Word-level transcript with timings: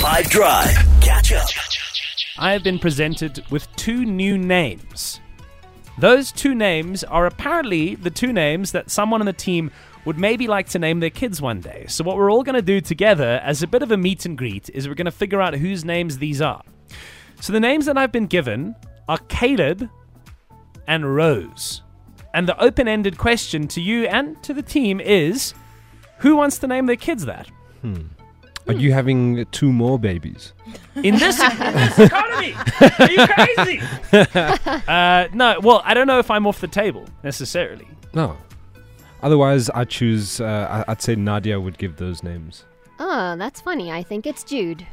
5 0.00 0.30
Drive. 0.30 0.74
Catch 1.02 1.32
up. 1.34 1.46
I 2.38 2.52
have 2.52 2.62
been 2.62 2.78
presented 2.78 3.44
with 3.50 3.68
two 3.76 4.06
new 4.06 4.38
names. 4.38 5.20
Those 5.98 6.32
two 6.32 6.54
names 6.54 7.04
are 7.04 7.26
apparently 7.26 7.96
the 7.96 8.08
two 8.08 8.32
names 8.32 8.72
that 8.72 8.90
someone 8.90 9.20
on 9.20 9.26
the 9.26 9.34
team 9.34 9.70
would 10.06 10.18
maybe 10.18 10.48
like 10.48 10.70
to 10.70 10.78
name 10.78 11.00
their 11.00 11.10
kids 11.10 11.42
one 11.42 11.60
day. 11.60 11.84
So, 11.86 12.02
what 12.02 12.16
we're 12.16 12.32
all 12.32 12.42
going 12.42 12.54
to 12.54 12.62
do 12.62 12.80
together 12.80 13.42
as 13.44 13.62
a 13.62 13.66
bit 13.66 13.82
of 13.82 13.90
a 13.90 13.98
meet 13.98 14.24
and 14.24 14.38
greet 14.38 14.70
is 14.70 14.88
we're 14.88 14.94
going 14.94 15.04
to 15.04 15.10
figure 15.10 15.42
out 15.42 15.52
whose 15.52 15.84
names 15.84 16.16
these 16.16 16.40
are. 16.40 16.62
So, 17.42 17.52
the 17.52 17.60
names 17.60 17.84
that 17.84 17.98
I've 17.98 18.10
been 18.10 18.26
given 18.26 18.76
are 19.06 19.18
Caleb 19.28 19.86
and 20.86 21.14
Rose. 21.14 21.82
And 22.32 22.48
the 22.48 22.58
open 22.58 22.88
ended 22.88 23.18
question 23.18 23.68
to 23.68 23.82
you 23.82 24.06
and 24.06 24.42
to 24.44 24.54
the 24.54 24.62
team 24.62 24.98
is 24.98 25.52
who 26.20 26.36
wants 26.36 26.56
to 26.60 26.66
name 26.66 26.86
their 26.86 26.96
kids 26.96 27.26
that? 27.26 27.48
Hmm. 27.82 28.04
Are 28.68 28.74
you 28.74 28.92
having 28.92 29.44
two 29.46 29.72
more 29.72 29.98
babies? 29.98 30.52
In 30.96 31.16
this, 31.16 31.40
in 31.40 31.56
this 31.72 31.98
economy? 31.98 32.54
Are 32.98 33.10
you 33.10 33.26
crazy? 33.26 33.80
uh, 34.88 35.28
no, 35.32 35.58
well, 35.62 35.82
I 35.84 35.94
don't 35.94 36.06
know 36.06 36.18
if 36.18 36.30
I'm 36.30 36.46
off 36.46 36.60
the 36.60 36.68
table 36.68 37.06
necessarily. 37.24 37.88
No. 38.14 38.36
Otherwise, 39.22 39.70
I 39.70 39.84
choose. 39.84 40.40
Uh, 40.40 40.84
I- 40.86 40.92
I'd 40.92 41.02
say 41.02 41.14
Nadia 41.16 41.58
would 41.60 41.78
give 41.78 41.96
those 41.96 42.22
names. 42.22 42.64
Oh, 42.98 43.34
that's 43.36 43.60
funny. 43.60 43.90
I 43.90 44.02
think 44.02 44.26
it's 44.26 44.44
Jude. 44.44 44.86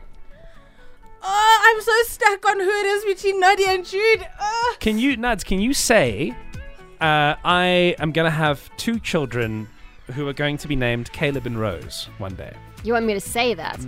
Oh, 1.21 1.59
I'm 1.75 1.81
so 1.81 1.93
stuck 2.13 2.45
on 2.45 2.59
who 2.59 2.69
it 2.69 2.85
is 2.85 3.05
between 3.05 3.39
Nadia 3.39 3.67
and 3.69 3.85
Jude. 3.85 4.25
Oh. 4.39 4.75
Can 4.79 4.97
you, 4.97 5.17
Nads, 5.17 5.43
can 5.43 5.59
you 5.59 5.73
say, 5.73 6.31
uh, 7.01 7.35
I 7.43 7.95
am 7.99 8.11
going 8.11 8.25
to 8.25 8.31
have 8.31 8.69
two 8.77 8.99
children 8.99 9.67
who 10.13 10.27
are 10.27 10.33
going 10.33 10.57
to 10.57 10.67
be 10.67 10.75
named 10.75 11.11
Caleb 11.11 11.45
and 11.45 11.59
Rose 11.59 12.07
one 12.17 12.35
day, 12.35 12.53
You 12.83 12.93
want 12.93 13.05
me 13.05 13.13
to 13.13 13.21
say 13.21 13.53
that? 13.53 13.79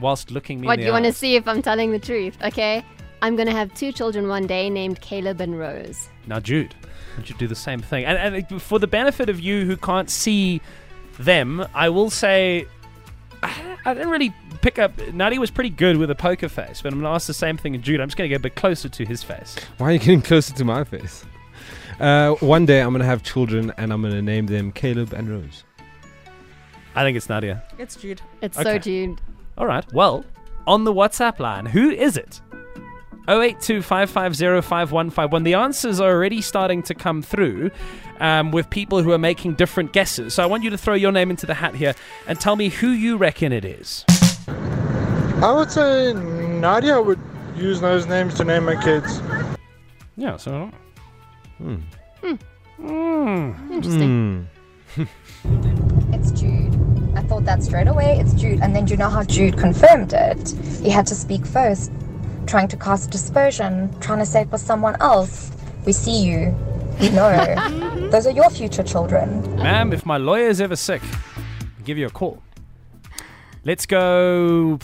whilst 0.00 0.30
looking 0.30 0.60
me 0.60 0.66
what, 0.66 0.74
in 0.74 0.80
the 0.80 0.86
you 0.86 0.92
want 0.92 1.04
to 1.04 1.12
see 1.12 1.36
if 1.36 1.46
I'm 1.46 1.62
telling 1.62 1.92
the 1.92 1.98
truth, 1.98 2.36
okay? 2.42 2.84
I'm 3.22 3.36
going 3.36 3.48
to 3.48 3.54
have 3.54 3.72
two 3.74 3.92
children 3.92 4.28
one 4.28 4.46
day 4.46 4.70
named 4.70 5.00
Caleb 5.00 5.40
and 5.40 5.58
Rose. 5.58 6.08
Now, 6.26 6.40
Jude, 6.40 6.74
would 7.16 7.28
you 7.28 7.36
do 7.36 7.46
the 7.46 7.54
same 7.54 7.80
thing? 7.80 8.04
And, 8.04 8.34
and 8.34 8.62
for 8.62 8.78
the 8.78 8.86
benefit 8.86 9.28
of 9.28 9.40
you 9.40 9.66
who 9.66 9.76
can't 9.76 10.08
see 10.08 10.60
them, 11.18 11.66
I 11.74 11.90
will 11.90 12.10
say 12.10 12.66
I 13.42 13.76
I 13.86 13.94
didn't 13.94 14.10
really 14.10 14.34
pick 14.60 14.78
up. 14.78 14.98
Nutty 15.14 15.38
was 15.38 15.50
pretty 15.50 15.70
good 15.70 15.96
with 15.96 16.10
a 16.10 16.14
poker 16.14 16.50
face, 16.50 16.82
but 16.82 16.92
I'm 16.92 17.00
going 17.00 17.10
to 17.10 17.14
ask 17.14 17.26
the 17.26 17.34
same 17.34 17.56
thing 17.56 17.74
of 17.74 17.80
Jude. 17.80 18.00
I'm 18.00 18.08
just 18.08 18.18
going 18.18 18.28
to 18.28 18.28
get 18.28 18.40
a 18.40 18.42
bit 18.42 18.54
closer 18.54 18.90
to 18.90 19.04
his 19.06 19.22
face. 19.22 19.56
Why 19.78 19.88
are 19.88 19.92
you 19.92 19.98
getting 19.98 20.22
closer 20.22 20.54
to 20.54 20.64
my 20.64 20.84
face? 20.84 21.24
Uh, 22.00 22.32
one 22.36 22.64
day 22.64 22.80
I'm 22.80 22.92
gonna 22.92 23.04
have 23.04 23.22
children 23.22 23.74
and 23.76 23.92
I'm 23.92 24.00
gonna 24.00 24.22
name 24.22 24.46
them 24.46 24.72
Caleb 24.72 25.12
and 25.12 25.28
Rose. 25.28 25.64
I 27.00 27.02
think 27.02 27.16
it's 27.16 27.30
Nadia. 27.30 27.62
It's 27.78 27.96
Jude. 27.96 28.20
It's 28.42 28.58
Okay. 28.58 28.74
so 28.74 28.78
Jude. 28.78 29.22
All 29.56 29.66
right. 29.66 29.90
Well, 29.94 30.22
on 30.66 30.84
the 30.84 30.92
WhatsApp 30.92 31.38
line, 31.38 31.64
who 31.64 31.88
is 31.88 32.18
it? 32.18 32.42
082 33.26 33.80
550 33.80 34.60
5151. 34.60 35.42
The 35.44 35.54
answers 35.54 35.98
are 35.98 36.10
already 36.10 36.42
starting 36.42 36.82
to 36.82 36.94
come 36.94 37.22
through 37.22 37.70
um, 38.18 38.50
with 38.52 38.68
people 38.68 39.02
who 39.02 39.12
are 39.12 39.18
making 39.18 39.54
different 39.54 39.94
guesses. 39.94 40.34
So 40.34 40.42
I 40.42 40.46
want 40.46 40.62
you 40.62 40.68
to 40.68 40.76
throw 40.76 40.92
your 40.92 41.10
name 41.10 41.30
into 41.30 41.46
the 41.46 41.54
hat 41.54 41.74
here 41.74 41.94
and 42.26 42.38
tell 42.38 42.54
me 42.54 42.68
who 42.68 42.88
you 42.90 43.16
reckon 43.16 43.50
it 43.50 43.64
is. 43.64 44.04
I 44.46 45.54
would 45.56 45.70
say 45.70 46.12
Nadia 46.12 47.00
would 47.00 47.18
use 47.56 47.80
those 47.80 48.06
names 48.08 48.34
to 48.34 48.44
name 48.44 48.64
her 48.64 48.76
kids. 48.76 49.22
Yeah, 50.18 50.36
so. 50.36 50.70
Hmm. 51.56 51.76
Hmm. 52.20 52.34
Hmm. 52.76 53.72
Interesting. 53.72 54.48
It's 56.12 56.30
Jude. 56.32 56.76
I 57.16 57.22
thought 57.22 57.44
that 57.44 57.62
straight 57.62 57.88
away. 57.88 58.18
It's 58.18 58.34
Jude. 58.34 58.60
And 58.62 58.74
then 58.74 58.84
do 58.84 58.92
you 58.92 58.96
know 58.96 59.08
how 59.08 59.22
Jude 59.22 59.56
confirmed 59.56 60.12
it? 60.12 60.54
He 60.82 60.90
had 60.90 61.06
to 61.08 61.14
speak 61.14 61.46
first, 61.46 61.90
trying 62.46 62.68
to 62.68 62.76
cast 62.76 63.10
dispersion, 63.10 63.94
trying 64.00 64.18
to 64.18 64.26
say 64.26 64.42
it 64.42 64.52
was 64.52 64.62
someone 64.62 64.96
else. 65.00 65.50
We 65.84 65.92
see 65.92 66.22
you. 66.22 66.54
We 67.00 67.10
know. 67.10 68.08
Those 68.10 68.26
are 68.26 68.32
your 68.32 68.50
future 68.50 68.82
children. 68.82 69.56
Ma'am, 69.56 69.92
if 69.92 70.04
my 70.04 70.16
lawyer 70.18 70.48
is 70.48 70.60
ever 70.60 70.76
sick, 70.76 71.02
I'll 71.36 71.84
give 71.84 71.98
you 71.98 72.06
a 72.06 72.10
call. 72.10 72.42
Let's 73.64 73.86
go. 73.86 74.78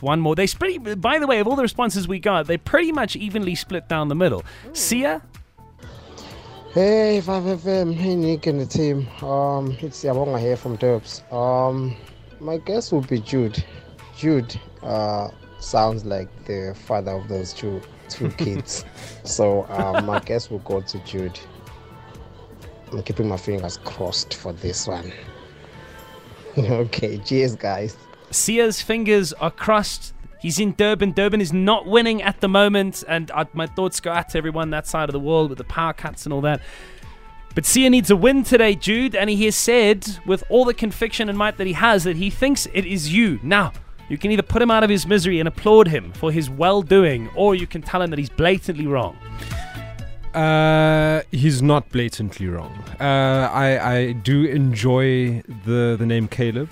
One 0.00 0.20
more. 0.20 0.34
They 0.34 0.46
split. 0.46 1.00
By 1.00 1.18
the 1.18 1.26
way, 1.26 1.38
of 1.40 1.46
all 1.46 1.56
the 1.56 1.62
responses 1.62 2.08
we 2.08 2.18
got, 2.18 2.46
they 2.46 2.56
pretty 2.56 2.92
much 2.92 3.14
evenly 3.14 3.54
split 3.54 3.88
down 3.88 4.08
the 4.08 4.14
middle. 4.14 4.44
Sia, 4.72 5.22
Hey, 6.72 7.20
5FM, 7.22 7.92
hey 7.92 8.16
Nick 8.16 8.46
and 8.46 8.58
the 8.58 8.64
team. 8.64 9.06
Um, 9.22 9.76
it's 9.82 10.02
Yabonga 10.02 10.40
here 10.40 10.56
from 10.56 10.78
Derbs. 10.78 11.20
Um, 11.30 11.94
my 12.40 12.56
guess 12.56 12.90
would 12.92 13.06
be 13.08 13.20
Jude. 13.20 13.62
Jude 14.16 14.58
uh, 14.82 15.28
sounds 15.60 16.06
like 16.06 16.30
the 16.46 16.74
father 16.86 17.10
of 17.12 17.28
those 17.28 17.52
two 17.52 17.82
two 18.08 18.30
kids. 18.38 18.86
so 19.22 19.66
um, 19.68 20.06
my 20.06 20.18
guess 20.20 20.48
will 20.48 20.60
go 20.60 20.80
to 20.80 20.98
Jude. 21.00 21.38
I'm 22.90 23.02
keeping 23.02 23.28
my 23.28 23.36
fingers 23.36 23.76
crossed 23.84 24.32
for 24.32 24.54
this 24.54 24.86
one. 24.86 25.12
okay, 26.56 27.18
cheers, 27.18 27.54
guys. 27.54 27.98
Sia's 28.30 28.80
fingers 28.80 29.34
are 29.34 29.50
crossed. 29.50 30.14
He's 30.42 30.58
in 30.58 30.72
Durban. 30.72 31.12
Durban 31.12 31.40
is 31.40 31.52
not 31.52 31.86
winning 31.86 32.20
at 32.20 32.40
the 32.40 32.48
moment, 32.48 33.04
and 33.06 33.30
uh, 33.30 33.44
my 33.52 33.68
thoughts 33.68 34.00
go 34.00 34.10
out 34.10 34.28
to 34.30 34.38
everyone 34.38 34.70
that 34.70 34.88
side 34.88 35.08
of 35.08 35.12
the 35.12 35.20
world 35.20 35.48
with 35.50 35.58
the 35.58 35.64
power 35.64 35.92
cuts 35.92 36.26
and 36.26 36.32
all 36.32 36.40
that. 36.40 36.60
But 37.54 37.64
Sia 37.64 37.88
needs 37.90 38.10
a 38.10 38.16
win 38.16 38.42
today, 38.42 38.74
Jude, 38.74 39.14
and 39.14 39.30
he 39.30 39.44
has 39.44 39.54
said, 39.54 40.18
with 40.26 40.42
all 40.48 40.64
the 40.64 40.74
conviction 40.74 41.28
and 41.28 41.38
might 41.38 41.58
that 41.58 41.66
he 41.68 41.74
has, 41.74 42.02
that 42.04 42.16
he 42.16 42.28
thinks 42.28 42.66
it 42.74 42.84
is 42.84 43.14
you. 43.14 43.38
Now, 43.44 43.72
you 44.08 44.18
can 44.18 44.32
either 44.32 44.42
put 44.42 44.60
him 44.60 44.70
out 44.70 44.82
of 44.82 44.90
his 44.90 45.06
misery 45.06 45.38
and 45.38 45.46
applaud 45.46 45.86
him 45.86 46.12
for 46.12 46.32
his 46.32 46.50
well 46.50 46.82
doing, 46.82 47.30
or 47.36 47.54
you 47.54 47.68
can 47.68 47.80
tell 47.80 48.02
him 48.02 48.10
that 48.10 48.18
he's 48.18 48.28
blatantly 48.28 48.88
wrong. 48.88 49.16
Uh, 50.34 51.22
he's 51.30 51.62
not 51.62 51.88
blatantly 51.90 52.48
wrong. 52.48 52.72
Uh, 52.98 53.48
I 53.52 53.96
I 53.96 54.12
do 54.12 54.44
enjoy 54.44 55.42
the 55.66 55.94
the 55.98 56.06
name 56.06 56.26
Caleb. 56.26 56.70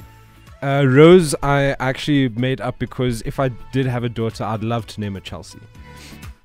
Uh, 0.63 0.85
Rose, 0.87 1.35
I 1.43 1.75
actually 1.81 2.29
made 2.29 2.61
up 2.61 2.79
because 2.79 3.23
if 3.23 3.41
I 3.41 3.49
did 3.73 3.87
have 3.87 4.05
a 4.05 4.09
daughter, 4.11 4.45
I'd 4.45 4.63
love 4.63 4.87
to 4.89 5.01
name 5.01 5.15
her 5.15 5.21
Chelsea, 5.21 5.59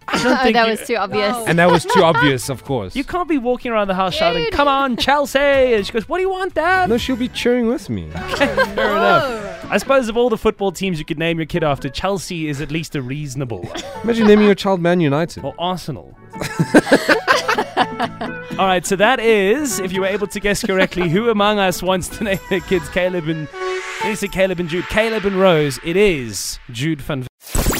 I 0.07 0.23
don't 0.23 0.33
Oh, 0.33 0.37
think 0.43 0.55
that 0.55 0.65
you, 0.67 0.71
was 0.71 0.87
too 0.87 0.95
obvious. 0.95 1.35
and 1.47 1.59
that 1.59 1.69
was 1.69 1.83
too 1.83 2.01
obvious, 2.01 2.47
of 2.49 2.63
course. 2.63 2.95
you 2.95 3.03
can't 3.03 3.27
be 3.27 3.37
walking 3.37 3.71
around 3.71 3.87
the 3.89 3.93
house 3.95 4.13
shouting, 4.15 4.45
"Come 4.51 4.67
on, 4.69 4.95
Chelsea!" 4.97 5.39
And 5.39 5.85
she 5.85 5.91
goes, 5.91 6.07
"What 6.07 6.17
do 6.19 6.21
you 6.21 6.29
want, 6.29 6.53
Dad?" 6.53 6.87
no, 6.89 6.97
she'll 6.97 7.15
be 7.17 7.27
cheering 7.27 7.67
with 7.67 7.89
me. 7.89 8.09
Fair 8.37 8.91
enough. 8.91 9.65
I 9.69 9.77
suppose 9.79 10.07
of 10.07 10.15
all 10.15 10.29
the 10.29 10.37
football 10.37 10.71
teams 10.71 10.99
you 10.99 11.05
could 11.05 11.19
name 11.19 11.37
your 11.39 11.47
kid 11.47 11.63
after, 11.63 11.89
Chelsea 11.89 12.47
is 12.47 12.61
at 12.61 12.71
least 12.71 12.95
a 12.95 13.01
reasonable 13.01 13.63
one. 13.63 13.81
Imagine 14.03 14.27
naming 14.27 14.45
your 14.45 14.55
child 14.55 14.79
Man 14.79 15.01
United. 15.01 15.43
Or 15.43 15.55
Arsenal. 15.59 16.15
all 18.59 18.65
right, 18.67 18.85
so 18.85 18.95
that 18.95 19.19
is, 19.19 19.79
if 19.79 19.91
you 19.91 20.01
were 20.01 20.07
able 20.07 20.27
to 20.27 20.39
guess 20.39 20.63
correctly, 20.63 21.09
who 21.09 21.29
among 21.29 21.59
us 21.59 21.81
wants 21.81 22.07
to 22.09 22.23
name 22.23 22.39
their 22.49 22.59
kids 22.61 22.87
Caleb 22.89 23.27
and. 23.27 23.47
I 24.05 24.13
said 24.13 24.31
Caleb 24.31 24.59
and 24.59 24.69
Jude. 24.69 24.85
Caleb 24.85 25.25
and 25.25 25.35
Rose. 25.35 25.79
It 25.83 25.97
is 25.97 26.59
Jude 26.71 27.01
Van. 27.01 27.25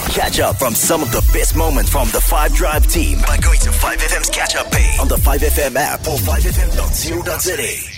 Catch 0.10 0.40
up 0.40 0.56
from 0.58 0.74
some 0.74 1.04
of 1.04 1.12
the 1.12 1.22
best 1.32 1.56
moments 1.56 1.92
from 1.92 2.10
the 2.10 2.20
5 2.20 2.54
Drive 2.54 2.88
team 2.88 3.20
by 3.28 3.38
going 3.38 3.60
to 3.60 3.70
5FM's 3.70 4.30
catch 4.32 4.56
up 4.56 4.72
page 4.72 5.00
on 5.00 5.08
the 5.08 5.18
5FM 5.18 5.76
app 5.76 6.00
or 6.02 6.18
5FM.co.za. 6.18 7.95